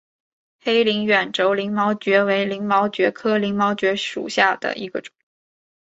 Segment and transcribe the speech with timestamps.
[0.59, 5.13] 黑鳞远轴鳞毛蕨为鳞毛蕨科鳞毛蕨属下的一个种。